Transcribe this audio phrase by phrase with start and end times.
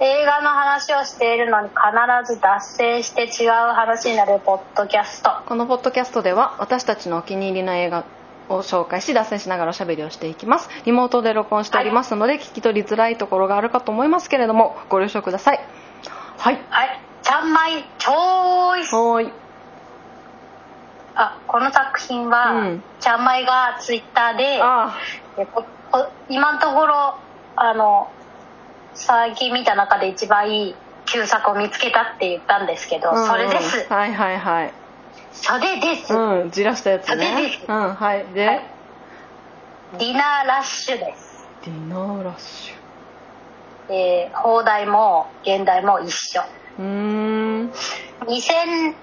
[0.00, 5.30] 映画の話をしているのに必ず脱線して違う話になるポッドキャスト。
[5.46, 8.04] このポッドキャストでは私たちのお気に入りの映画
[8.48, 10.68] を紹介し脱線しながらおしゃべりをしていきます。
[10.84, 15.60] リモートで録音しておりますので、聞き取りづらいところがあるかと思いますけれどもご了承ください。
[16.38, 16.60] はい。
[16.70, 17.00] はい。
[17.22, 18.94] ちゃんまいチョイス。
[18.94, 19.32] はーい
[21.14, 22.82] あこの作品は、うん。
[22.98, 24.58] ちゃんまいがツイッターで
[26.28, 27.14] 今のところ
[27.54, 28.10] あの
[29.06, 30.74] 最近見た中で一番いい
[31.06, 33.86] 旧作を見つけたって言ったんですけど、あそれです。
[33.92, 34.72] はいはいはい。
[35.32, 37.64] それです、うんじらしたやつそれねです。
[37.68, 38.24] うんはい。
[38.32, 38.62] で、はい。
[39.98, 41.46] ディナーラッシュです。
[41.64, 42.72] ディナーラッシ
[43.90, 46.40] えー放題も現代も一緒。
[46.40, 46.44] ュ
[46.78, 46.84] うー
[47.64, 47.70] ん。
[48.22, 48.94] 2002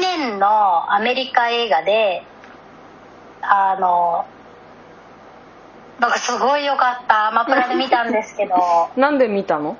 [0.00, 2.22] 年のアメリカ映画で
[3.42, 4.24] あの
[6.00, 7.28] 僕すごい良かった。
[7.28, 8.54] アマプラで見たんですけど。
[8.96, 9.76] なんで見たの？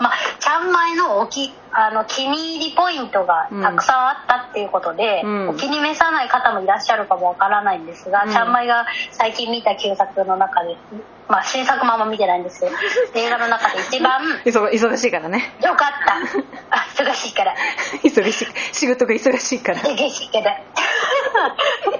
[0.00, 5.48] まあ、ちゃんまいのおきあの気に入りポイントがたくさんあったっていうことで、うん。
[5.50, 8.32] お気に召さない方もいらっしゃるかもわからないんですが、うん。
[8.32, 10.76] ちゃんまいが最近見た旧作の中で、
[11.26, 12.72] まあ、新作もあんま見てないんですけど
[13.14, 15.52] 映画の中で一番 忙忙しいからね。
[15.60, 16.14] 良かった。
[16.70, 17.54] あ忙しいから。
[18.04, 18.46] 忙しい。
[18.72, 19.78] 仕事が忙しいから。
[19.80, 20.56] 忙しいから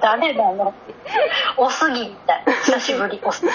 [0.01, 0.73] 誰なの
[1.57, 3.45] おすぎみたい久しぶりおす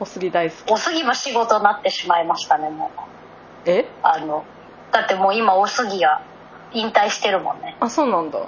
[0.00, 0.72] おすぎ大好き。
[0.72, 2.90] おすぎも仕事になってしまいましたねも
[3.66, 3.70] う。
[3.70, 3.86] え？
[4.02, 4.44] あの
[4.90, 6.22] だってもう今おすぎが
[6.72, 7.76] 引退してるもんね。
[7.80, 8.40] あそうなんだ。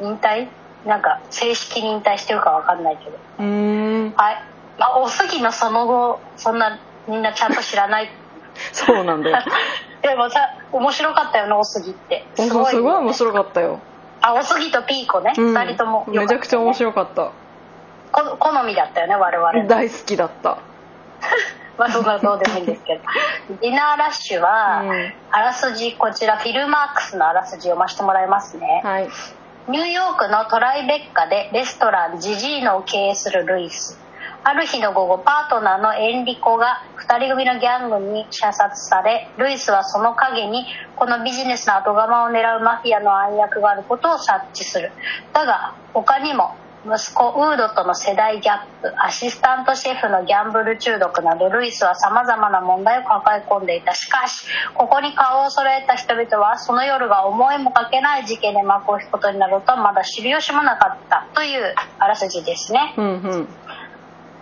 [0.00, 0.48] 引退？
[0.84, 3.18] なんか正式に引退してるかわかんないけど。
[3.38, 3.44] うー
[4.10, 4.14] ん。
[4.16, 4.42] はい、
[4.78, 6.78] まあ、おすぎのその後そんな
[7.08, 8.10] みんなちゃんと知らない。
[8.72, 9.38] そうなんだよ。
[10.02, 12.24] でもさ面白かったよねおすぎって。
[12.36, 13.80] すごいすごい面白かったよ、
[14.26, 15.54] あおすぎとピーコね、うん。
[15.54, 16.04] 二人とも。
[16.08, 17.32] ねめちゃくちゃ面白かった。
[18.10, 19.68] こ好みだったよね我々の。
[19.68, 20.58] 大好きだった。
[21.78, 23.02] まあそんなどうでもいいんですけど。
[23.60, 25.14] ディナーラッシュは、うん。
[25.30, 29.08] あらすじこちらフィルマークスのあらすじ読ませてもらいますね、はい。
[29.68, 34.00] ニューヨークのトライベッカでレストランジジーノを経営するルイス
[34.48, 40.64] ある日の午後パートナーのエンリコが2人組のギャングに射殺されルイスはその陰に
[40.94, 44.92] このビジネスの後釜を狙うマフィアの暗躍があることを察知する。
[45.32, 46.54] だが他にも
[46.86, 53.94] 息子ウードとの世代ギャップアシスタントシェフのギャンブル中毒などルイスは様々な問題を抱え込んでいた。
[53.94, 61.26] しかしここに顔を揃えた人々はその夜が思いもかけない事件で幕を引くことになるとはまだ知る由もなかった。
[61.34, 62.94] というあらすじですね。
[62.96, 63.08] うんう
[63.38, 63.48] ん。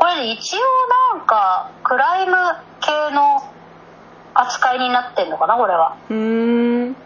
[0.05, 0.61] これ一応
[1.17, 2.37] なんかクライム
[2.83, 3.43] 系の
[4.35, 5.97] 扱いになってんのかなこれは。
[6.11, 6.97] うーん。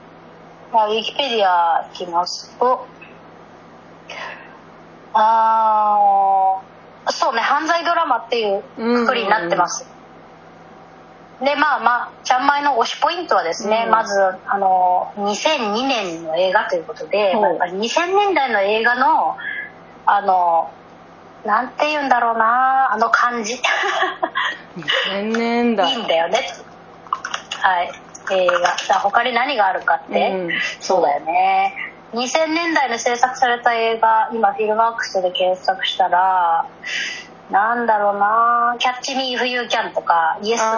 [0.73, 2.89] まあ、ウィキペディア行きますと、
[5.15, 9.87] あーそうね、犯罪ドラマっていうくくりになってます。
[11.41, 13.93] で、まあまあ、ちゃんまいの推しポイントはですね、うん。
[13.93, 14.13] まず、
[14.49, 19.37] あの、2002年の映画ということで、まあやっぱり2000年代の映画の、
[20.05, 20.73] あの、
[21.45, 23.55] なんて言うんだろうな、あの感じ。
[24.77, 26.39] 2000年代なんだよね。
[27.61, 27.91] はい。
[28.31, 28.59] 映画。
[28.61, 30.51] だ他に何があるかって、うん
[30.81, 31.75] そうだよね。
[32.13, 36.67] 2000年代に制作された映画、今フィルマークスで検索したら、
[37.51, 40.77] なんだろうなキャッチミーイフユーキャンとか、イエスマン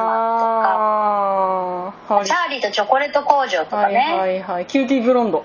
[0.65, 5.44] あーはいとか、チャーリーとチョコレート工場とかはいね、はいはいキューティーブロンド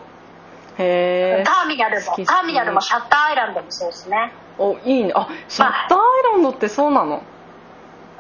[0.78, 4.34] へえターミナルも、ターミナルもシャッターアイランドもそうですね。
[4.58, 5.12] おいいね。
[5.16, 7.24] あシャッターアイランドってそうなの？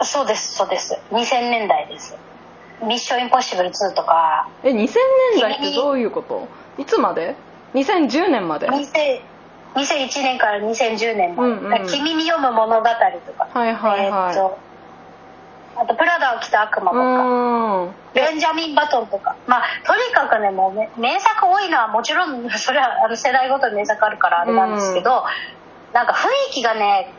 [0.01, 0.97] そうです、そうです。
[1.11, 2.15] 2000年代です。
[2.83, 4.89] ミッションインポッシブル2とか、え2000年
[5.39, 6.47] 代ってどういうこと？
[6.77, 7.35] いつまで
[7.73, 8.67] ？2010年まで？
[8.67, 9.21] はい2000
[9.75, 11.87] 2001年から2010年まで、うんうん。
[11.87, 14.57] 君に読む物語」とか、はいはいえーっと
[15.77, 17.91] あと「プラダを着た悪魔」とか、うん。
[18.13, 19.35] ベンジャミン・バトンとか。
[19.47, 25.25] まあとにかくねもうね名作多いのはもちろんそれはあの世代ごとに名作あるからあれなんですけど、
[25.95, 27.13] なんか雰囲気がね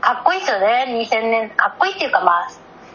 [0.00, 0.86] かっこいいですよね。
[0.88, 2.50] 2000年かっこいいっていうかまあ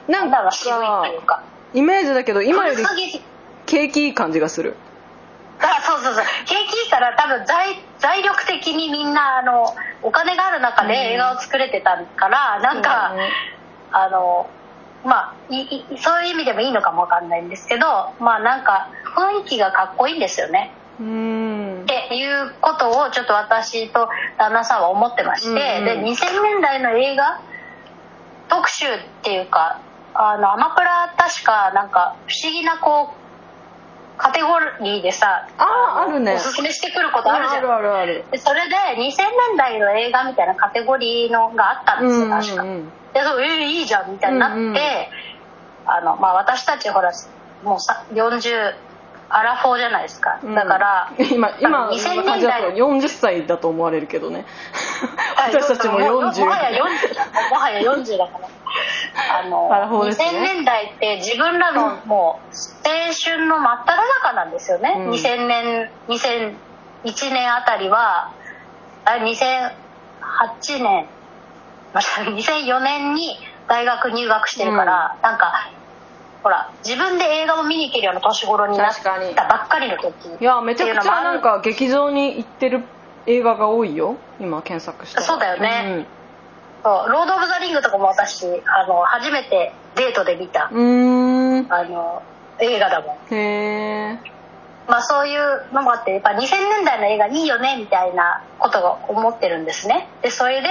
[0.09, 1.44] なんだろう渋いかっていうか。
[1.73, 2.83] イメージだけど今より
[3.65, 4.77] 景気いい感じがする。
[5.60, 6.25] あそうそうそう。
[6.45, 13.30] 景気いいから多分財財力的にみんなあのお金がある中で映画を作れてたから、なんか、そうだね。
[13.92, 14.50] あの
[15.04, 20.71] まあいいそういう意味でもいいのかもわかんないんですけどまあなんか雰囲気がかっこいいんですよね。
[21.00, 21.44] うん
[22.15, 24.07] っていうことをちょっと私と
[24.38, 27.41] 旦那さんは思ってまして、うんで2000年代の映画
[28.47, 28.89] 特集っ
[29.21, 29.81] ていうか
[30.13, 34.47] あのアマプラ確かなんか不思議なこうカテゴ
[34.81, 36.35] リーでさのあーあるね。
[36.35, 38.23] おすすめしてくることあるじゃん、あるあるある。
[38.31, 42.75] でそれで2000年代の映画みたいなカテゴリーのがあったんですよ確か、うんうん。
[42.75, 47.12] うんでそうえーいいじゃんみたいになって、うんうんああの、まあ、私たちほら
[47.63, 48.73] もうさ40
[49.30, 50.39] アラフォーじゃないですか。
[50.44, 54.45] だから、う ん今今2000の感じだと年代40歳だと思われるけどね。
[55.36, 58.50] はい 私たちもも40もはや40もはや40だから。
[59.39, 60.25] あの アラフォーですね。
[60.25, 62.56] 2000年代って自分らのもう
[62.88, 65.12] 青春の真っ只中なんですよね、うん。
[65.12, 68.31] 2000年2001年あたりは
[69.06, 71.07] あ2008年。
[71.94, 75.69] また2004年に大学入学してるから、なんか
[76.45, 79.03] ほら自分で映画を見に行けるような年頃になった
[79.47, 80.13] ばっかりの時。
[80.39, 82.83] いやめちゃくちゃなんか劇場に行ってる
[83.25, 84.15] 映画が多いよ。
[84.39, 85.25] 今検索したら。
[85.25, 86.06] そうだよね。
[86.83, 87.09] そう。
[87.09, 90.65] ロード・オブ・ザ・リングとかも私あの初めてデートで見た。
[90.68, 92.21] あの
[92.59, 93.33] 映画だもん。
[93.33, 94.19] へえ
[94.88, 100.07] まあそういうのもあってやっぱ2000年代の映画いいよねみたいなことを思ってるんですね。
[100.21, 100.69] でそれで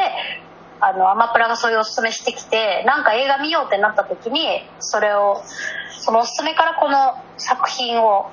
[0.80, 5.42] あのアマプラがそういうおすすめしてきてなんか映画見ようってなった時にそれを
[5.90, 8.30] そのおすすめからこの作品を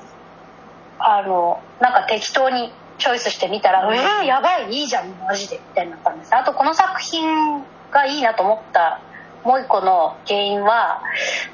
[1.00, 3.96] あのなんか適当にチョイスしてみたら「うん。
[3.96, 6.36] えー、やばいいいじゃんマジで」みたいになったんです。
[6.36, 9.00] あとこの作品がいいなと思った
[9.44, 11.02] もう一個の原因は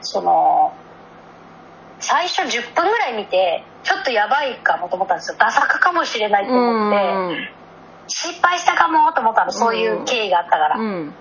[0.01, 0.73] その
[1.99, 5.37] 最初10分ぐらい見てちょっとやばいかもと思ったんですよ。
[5.39, 7.56] ダ作かもしれないと思って
[8.07, 11.13] 失敗したかもと思ったのそういう経緯があったから、うん。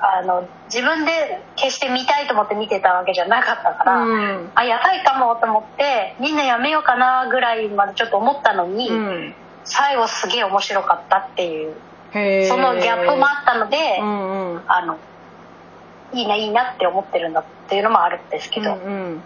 [0.00, 4.50] あの自分で決して見たいと思って見てたわけじゃなかったから、うん。
[4.54, 9.34] あやばいかもと思ってみんなやめようかなぐらいまでちょっと思ったのに、うん。
[9.64, 11.74] 最後すげえ面白かったっていう
[12.48, 14.62] そのギャップもあったので、うんうん。
[14.66, 14.98] あの
[16.12, 19.22] いいないいなって思ってるんだっていうのもあるんですけど、うんうん。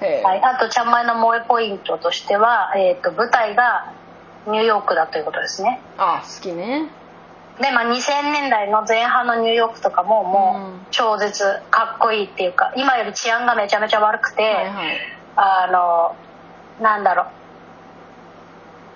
[0.00, 3.92] はい、あとちゃんまいの萌えポイントとしては、えー、と舞台が
[4.46, 5.80] ニューヨークだということですね。
[5.98, 6.88] あ好きね。
[7.60, 14.98] で、まあ、2000年代の前半のニューヨークとかももう超絶かっこいいっていうか今より治安がめちゃめちゃ悪くて、はいはい。
[15.36, 16.16] あの
[16.82, 17.26] なんだろう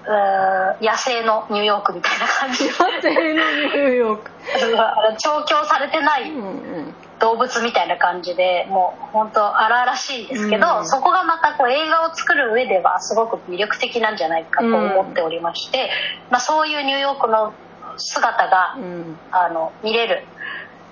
[0.06, 4.30] 野生のニューヨークみたいな感じで野生のニューヨーク。
[4.78, 6.46] あの調教されてないうんう
[6.80, 6.94] ん。
[7.20, 10.88] 動物みたいな感じでもう本当荒々しいですけど、うん。
[10.88, 15.90] そこがまたこう映画を作る上ではすごく魅力的なんじゃないかと思っておりまして、
[16.30, 17.52] まあ、そういうニューヨークの
[17.98, 19.18] 姿が、うん。
[19.30, 20.24] あの見れる。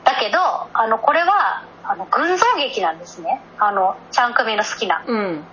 [0.05, 3.41] だけどあのこれはあの群像劇なんですね。
[3.59, 5.03] あのチャンクミの好きな。
[5.07, 5.45] うん。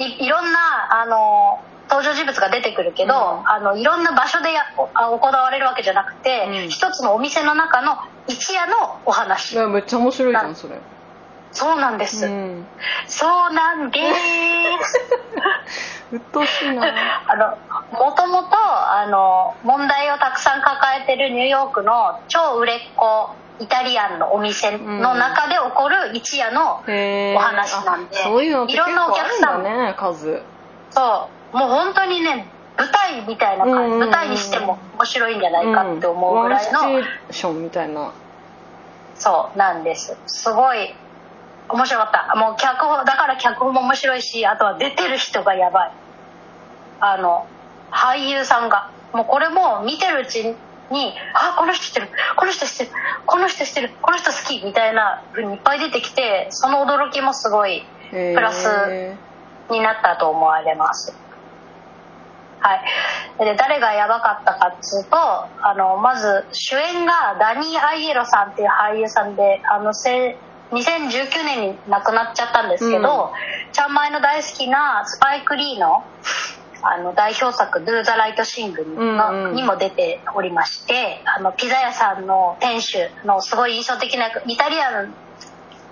[0.00, 3.48] いいろんなあの登場人物が出てくるけど、うん。
[3.48, 6.68] あのいろんな場所であ行われるわけじゃなくて、うん。
[6.68, 7.96] 一つのお店の中の
[8.26, 9.58] 一夜のお話。
[9.58, 10.78] めっちゃ面白いじゃんそれ。
[11.52, 12.66] そうなんです、うん。
[13.06, 14.04] そうなんです。
[16.12, 16.86] 鬱陶しいな。
[17.26, 17.56] あの
[17.92, 23.30] もともとあの問題をたくさん抱えてるニューヨークの超売れっ子
[23.60, 29.62] イタリアンのお店の中で起こる一夜の、お話なんであそういうのっていろんなお結構あるん客さん。
[29.64, 30.42] だね数。
[30.90, 32.46] そうもう本当にね
[32.76, 38.12] 舞台みたいな感じ、舞台にしても面白いんじゃないかって思うぐらいの、うんワンシチュエーションみたいな。
[39.16, 40.16] そうなんです。
[40.26, 40.94] すごい
[41.68, 42.36] 面白かった。
[42.36, 45.92] もう脚本だから脚本も面白いしあとは出てる人がやばい。
[47.00, 47.46] あの
[47.90, 48.90] 俳優さんが。
[49.12, 50.54] もうこれも見てるうち
[50.90, 52.08] に「あこの人知ってる。
[52.36, 52.90] この人知ってる。
[53.26, 53.90] この人知ってる。
[54.02, 59.16] この人好き」みたいな風にいっぱい出てきてその驚きもすごいププラス
[59.70, 61.27] になったと思われます。
[62.60, 70.36] はい、で誰がやばかったかっつうとあのまず主演がダニー・アイエロさんっていう俳優さんであのせ
[70.72, 73.32] 2019年に亡くなっちゃったんですけど、
[73.72, 76.04] ちゃんまいの大好きなスパイク・リーの
[76.82, 79.54] あの代表作「Do the Right Thing の」うんうん。
[79.54, 85.12] にも出ておりましてあのピザ屋さんの店主のすごい印象的な役イタリアン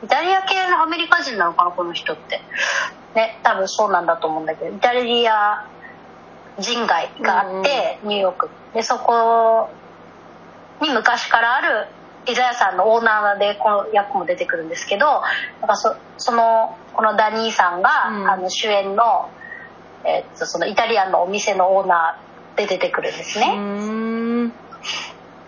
[0.05, 2.41] イタリア系のアメリカ人なのかなこの人って。
[3.17, 5.67] ね多分そうなんだと思うんだけどイタリア
[6.59, 8.49] 人街があって、ニューヨーク。
[8.75, 9.71] でそこ
[10.81, 11.89] に昔からある
[12.27, 15.23] ピザ屋さんのオーナーでこの役も出てくるんですけど
[15.61, 18.31] なんかそそのこのダニーさんが、うん。
[18.31, 19.31] あの主演の,、
[20.05, 23.47] えっとそのイタリアンのお店のオーナーで出てくるんですね。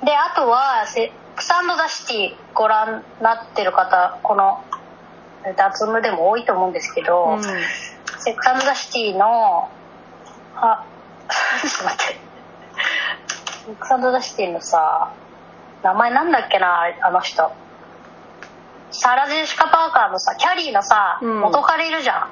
[0.04, 4.62] であとはセックスザ・シティご覧になってる方この
[5.56, 7.42] 脱ムでも多いと思うんですけど、うん。
[7.42, 7.52] セ
[8.32, 9.70] ックスザ・シティの
[10.56, 10.84] あ
[11.28, 12.18] ちょっと待って。
[13.66, 15.10] セックスザ・シティのさ
[15.82, 17.50] 名前なんだっけなあの人。
[18.90, 21.40] サラ・ジェシカ・パーカーのさキャリーのさ、うん。
[21.40, 22.28] 元彼いるじゃん。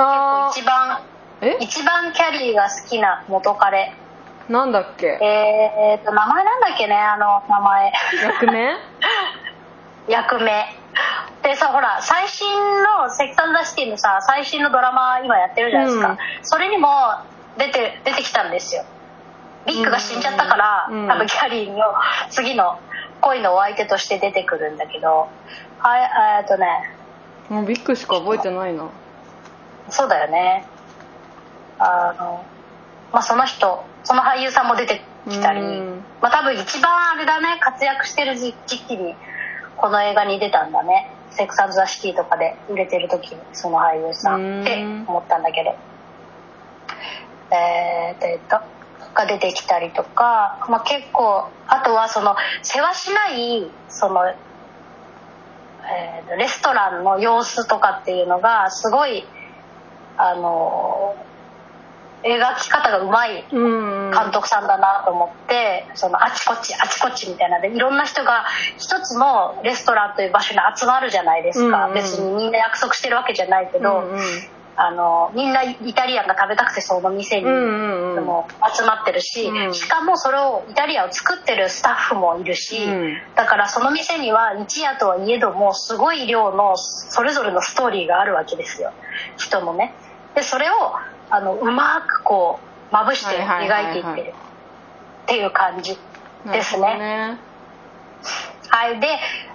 [0.00, 1.56] あ一番ーえ？
[1.60, 3.92] 一番キャリーが好きな元彼。
[4.48, 5.06] なんだっけ？
[5.06, 7.92] えー、と名前なんだっけねあの名前。
[8.22, 8.76] 役名？
[10.08, 10.74] 役名。
[11.42, 12.48] でさほら最新
[12.82, 16.18] の「セックス・アンダー・シティ」のさ最新のドラマ今やってるじゃないですか、うん。
[16.42, 16.88] それにも
[17.58, 18.84] 出て出てきたんですよ。
[19.66, 21.78] ビッグが死んじゃったから、うん多分キャリーの
[22.30, 22.78] 次の
[23.20, 25.28] 恋のお相手として出てくるんだけど
[25.78, 26.02] はい
[26.40, 26.94] えーっとね。
[27.50, 28.88] もうビッグしか覚えてないな。
[29.90, 30.64] そうだよね。
[31.78, 32.44] あの
[33.12, 36.02] まあその人その俳優さんも出てきたり、うん。
[36.22, 39.14] まあ多分一番あれだね活躍してる時時期に
[39.76, 45.76] この映画に出たんだね「セックス・アンド・ザ・シティ」とかで売れてる時にその俳優さんって思ったんだけど
[47.50, 48.60] えーっとえーっと
[49.14, 54.36] が出てきたりとか、まあ、結構あとはその世話しないその、えー
[56.36, 59.24] レストランの様子とかっていうのがすごい
[60.18, 61.16] あの
[62.22, 64.10] 描き方がうまいうん。
[64.10, 67.60] 監督さんだなと思って、そのあちこちあちこちみたいな。
[67.60, 68.44] でいろんな人が
[68.76, 71.94] 一つのレストランという場所に集まるじゃないですか、うんうん。
[71.94, 74.18] 別にみんな約束してるわけじゃないけど、うんうん
[74.80, 79.74] あのみんなイタリアンが食べたくてその店に、も集まってるし、うん。
[79.74, 83.18] しかもそれをイタリアンを作ってるスタッフもいるし、うん。
[83.34, 88.92] だからその店には一夜とはいえどもすごい量のそれぞれのストーリーがあるわけですよ。
[89.36, 89.94] 人のね。
[90.36, 90.72] でそれを
[91.30, 94.34] あのうまくこうまぶして描いていってる
[95.24, 95.98] っていう感じ
[96.52, 97.36] ですね。
[98.70, 99.06] ねはい、で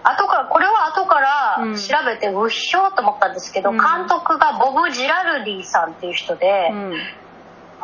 [0.03, 1.75] 後からこれは後からうん。
[1.75, 3.77] 調べてうっひょーと思ったんですけど、うん。
[3.77, 6.93] 監督がボブ・ジラルディさんっていう人で、うん。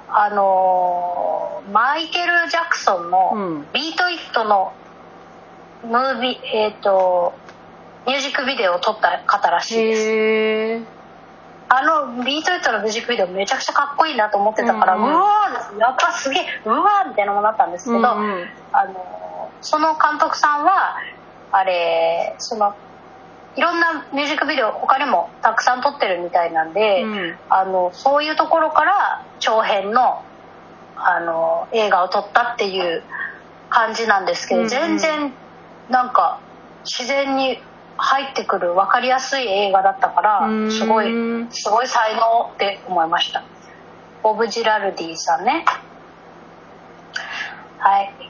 [0.09, 4.73] あのーマイケル・ジャクソンうのん「ビート・イット」の
[5.83, 7.33] ムービーえっ、と
[8.07, 10.99] ミュージックビデオを撮った方らしいです。
[11.71, 18.49] あのビート・イットのミュージックビデオめちゃくちゃかっこいいなと思ってたから、ううんわーやっぱすげえうわーみたいなものだったんですけど、うんうん。
[18.71, 20.97] あのその監督さんは
[21.51, 22.75] あれその
[23.55, 27.37] いろんなミュージックビデオ他にもたくさん撮ってるみたいなんで、うん。
[27.49, 30.23] あのそういうところから長編の
[30.95, 33.03] あの映画を撮ったっていう
[33.69, 34.69] 感じなんですけど、うんうん。
[34.69, 35.33] 全然
[35.89, 36.39] なんか
[36.85, 37.59] 自然に
[37.97, 40.71] 入ってくる分かりやすい映画だったからうん。
[40.71, 41.07] すごい
[41.49, 43.43] すごい才能って思いました。
[44.23, 45.65] ボブ・ジラルディさんね。
[47.79, 48.28] はい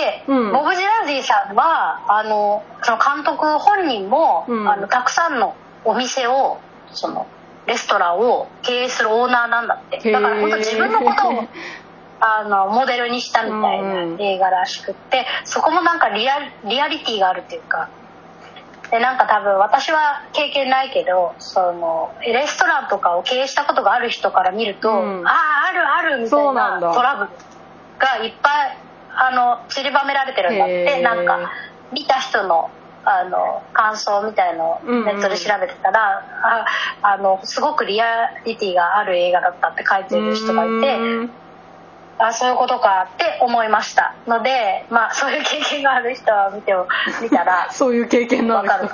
[0.00, 0.52] で、うん。
[0.52, 4.68] ボブ・ジラルディさんはあのその監督本人も、うん。
[4.68, 5.54] あのたくさんの
[5.84, 6.58] お店を
[6.92, 7.26] その
[7.66, 10.10] レストランを経営するオーナーなんだって。
[10.10, 11.44] だから本当自分のことを
[12.22, 14.16] あのモデルにしたみたいうん。
[14.16, 17.88] な映画らしくってそこもなんかリアリアリティがあるっていうか。
[18.90, 25.28] でなんか多分私は経験ないけどそのレストランとかを経営したことがある人から見ると、うん。
[25.28, 27.30] あああるあるみたいなトラブル
[28.00, 28.76] がいっぱい
[29.20, 31.02] あの散りばめられてるんだって。
[31.02, 31.52] なんか
[31.92, 32.70] 見た人の
[33.04, 35.04] あの感想みたいのをうんうん。
[35.04, 36.66] ネットで調べてたら、あ
[37.02, 40.98] あのすごくリアリティがある映画だったって書いてる人がいて。
[40.98, 41.30] うん。
[42.18, 44.14] あそういうことかって思いました。
[44.26, 46.86] のでまあそういう経験がある人は見ても
[47.22, 48.90] 見たらそういう経験なんですわかる。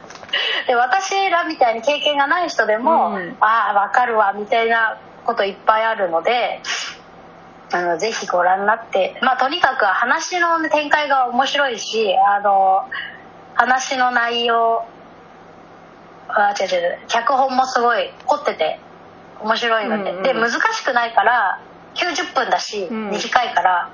[0.66, 3.36] で私らみたいに経験がない人でも、うん。
[3.40, 6.60] ああ分かるわみたいなこといっぱいあるので
[7.72, 12.88] あのぜひご覧になってまあとにかく話の展開が面白いしあの
[13.54, 14.84] 話の内容
[16.28, 18.78] あ違う違う脚本もすごい凝ってて
[19.40, 21.60] 面白いので、うんうんで難しくないから
[21.94, 23.10] 90分だし、うん。
[23.10, 23.90] 短いから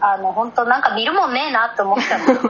[0.00, 2.34] あの本当なんか見るもんねえなって思ったんで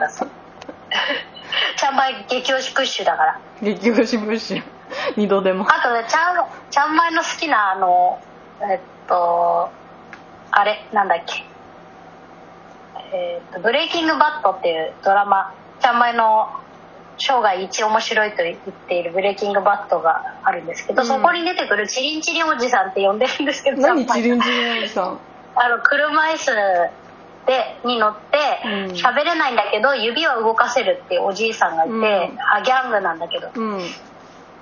[1.77, 3.39] ちゃんまい激推しプッシュだから。
[3.63, 4.63] 激推しブッシュ。
[5.17, 5.67] 二度でも。
[5.69, 8.21] あとねちゃんちゃんまいの好きなあの
[8.63, 9.71] えっと
[10.61, 11.45] あれなんだっけ。
[13.13, 15.55] えっと「ブレイキングバット」っていうドラマ。
[15.81, 16.51] ちゃんまいの
[17.17, 21.09] 生涯一面白いと言っている「ブレイキングバット」があるんですけど、うん。
[21.09, 25.19] そこに出てくるチリンチリンおじさんって呼んでるんですけど 何チリンチリンおじさん？
[25.57, 26.53] あの車椅子
[27.47, 28.71] でに乗ってうん。
[28.93, 32.03] 喋れないんだけど指を動かせるっていうおじいさんがいて、うん。
[32.03, 33.49] あギャングなんだけど。
[33.55, 33.81] うん。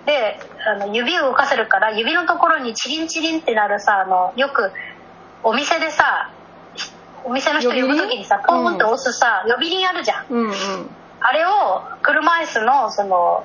[0.06, 4.72] であの指を動かせるから指のところにチリンチリンってなるさあのよく
[5.42, 6.30] お店でさ
[7.24, 10.26] お店の人呼ぶ時にさポンって押すさ、呼び鈴あるじゃん。
[10.30, 10.54] うんうん。
[11.20, 13.44] あれを車椅子のその、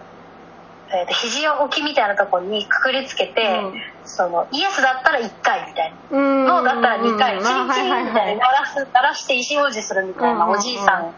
[0.89, 3.81] えーと肘置きみたいなところにくくりつけて、うん。
[4.05, 6.17] そのイエスだったら1回みたいな。
[6.17, 6.45] うん。
[6.45, 7.43] ノーだったら2回、うん。
[7.43, 10.99] チリンチリンみたいな鳴らす鳴らして意思表示するみたいなおじいさん、うん。
[11.01, 11.13] うんうん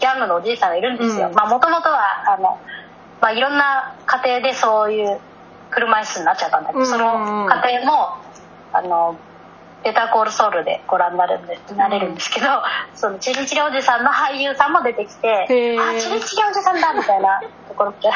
[0.00, 1.34] ギャングのおじいさんがいるんですよ、うん。
[1.34, 2.56] まあもともとはあの、
[3.20, 5.18] まあ、いろんな家庭でそういう
[5.70, 8.14] 車椅子になっちゃったんだけど、その家庭も
[8.72, 9.16] あの
[9.84, 12.46] ベタコールソウルでご覧になるんでなれるんですけど、
[12.94, 15.54] そのチリチリおじさんの俳優さんも出てきてあチ
[16.10, 18.14] リチリおじさんだみたいなところってあっ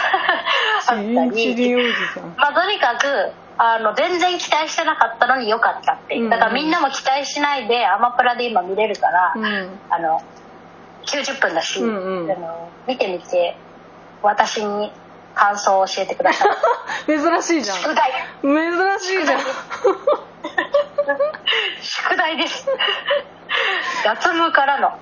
[0.87, 2.35] たチリチりリおじさん。
[2.37, 6.31] まあとにかくあの全然期待してなかったのに良かったっていう。
[6.31, 9.79] だからみんなも期待しないでアマプラで今見れるから、うん。
[9.89, 10.21] あの
[11.07, 12.33] 90分だし、うんうん。
[12.33, 13.57] あの見てみて
[14.23, 14.91] 私に
[15.35, 16.49] 感想を教えてください。
[17.07, 17.77] 珍しいじゃん。
[17.79, 18.11] 宿題。
[18.43, 19.41] 珍しいじゃん
[21.83, 22.67] 宿題です。
[24.05, 24.99] 脱務からの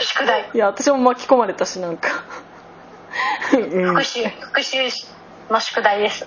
[0.00, 0.50] 宿題。
[0.54, 2.08] いや私も巻き込まれたしなんか。
[3.52, 3.86] うん。
[3.90, 4.78] 復習復習
[5.50, 6.26] の宿題です。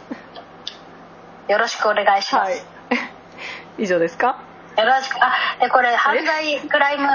[1.48, 2.62] よろしくお願いします、はい。
[3.84, 4.38] 以上ですか？
[4.78, 7.08] よろしくあでこれ犯罪クライム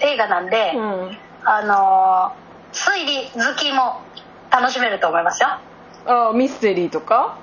[0.00, 1.18] 映画なんで、うん。
[1.44, 4.02] あのー推理好きも
[4.50, 5.48] 楽しめると思いますよ。
[6.06, 7.36] あミステリーとか？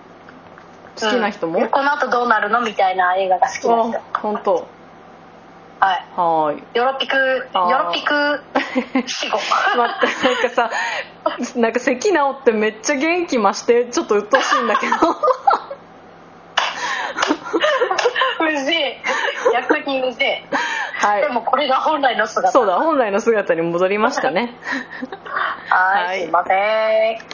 [0.99, 1.69] 好きな人も、うん。
[1.69, 4.67] この後どうなるのみたいな映画が好きな人あ本当。
[5.79, 6.05] はい。
[6.15, 6.63] はーい。
[6.73, 7.15] ヨロピク
[7.53, 7.69] あー。
[7.69, 8.41] ヨロピク
[9.07, 9.37] 死後。
[9.77, 10.71] 待ってなんかさ
[11.55, 14.93] なんか咳治ってめっちゃ元気増してちょっと鬱陶しいんだけど。
[18.47, 19.01] うぜえ
[19.53, 20.55] 逆にうぜえ
[21.05, 21.21] はい。
[21.21, 22.51] でもこれが本来の姿。
[22.51, 24.55] そうだ本来の姿に戻りましたね。
[25.69, 26.21] はいはい。
[26.21, 27.25] すいません